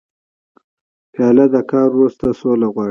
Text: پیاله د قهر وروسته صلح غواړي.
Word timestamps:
پیاله 1.13 1.45
د 1.53 1.55
قهر 1.69 1.89
وروسته 1.97 2.25
صلح 2.39 2.67
غواړي. 2.73 2.79